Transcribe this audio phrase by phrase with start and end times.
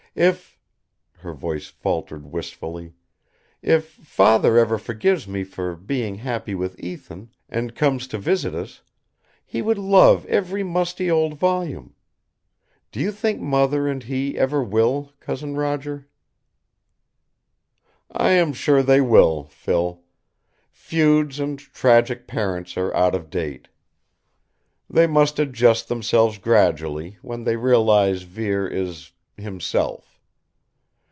[0.13, 0.59] If,"
[1.19, 2.95] her voice faltered wistfully,
[3.61, 8.81] "if Father ever forgives me for being happy with Ethan, and comes to visit us,
[9.45, 11.95] he would love every musty old volume.
[12.91, 16.09] Do you think Mother and he ever will, Cousin Roger?"
[18.11, 20.03] "I am sure they will, Phil.
[20.71, 23.69] Feuds and tragic parents are out of date.
[24.89, 30.07] They must adjust themselves gradually when they realize Vere is himself.